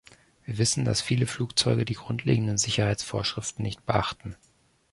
Wir 0.45 0.57
wissen, 0.57 0.83
dass 0.83 0.99
viele 0.99 1.27
Flugzeuge 1.27 1.85
die 1.85 1.93
grundlegenden 1.93 2.57
Sicherheitsvorschriften 2.57 3.61
nicht 3.61 3.85
beachten. 3.85 4.35